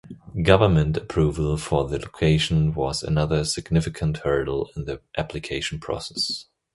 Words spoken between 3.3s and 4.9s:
significant hurdle in